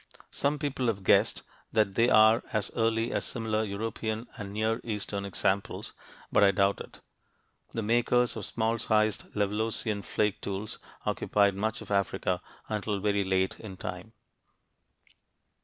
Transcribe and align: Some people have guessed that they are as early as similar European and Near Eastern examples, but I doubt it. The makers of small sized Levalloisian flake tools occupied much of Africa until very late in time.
Some 0.31 0.57
people 0.57 0.87
have 0.87 1.03
guessed 1.03 1.43
that 1.71 1.93
they 1.93 2.09
are 2.09 2.41
as 2.51 2.71
early 2.75 3.11
as 3.11 3.23
similar 3.23 3.63
European 3.63 4.25
and 4.35 4.51
Near 4.51 4.81
Eastern 4.83 5.25
examples, 5.25 5.93
but 6.31 6.43
I 6.43 6.49
doubt 6.49 6.81
it. 6.81 7.01
The 7.73 7.83
makers 7.83 8.35
of 8.35 8.47
small 8.47 8.79
sized 8.79 9.31
Levalloisian 9.35 10.03
flake 10.03 10.41
tools 10.41 10.79
occupied 11.05 11.53
much 11.53 11.81
of 11.83 11.91
Africa 11.91 12.41
until 12.67 12.99
very 12.99 13.23
late 13.23 13.59
in 13.59 13.77
time. 13.77 14.13